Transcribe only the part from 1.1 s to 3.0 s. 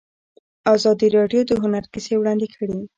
راډیو د هنر کیسې وړاندې کړي.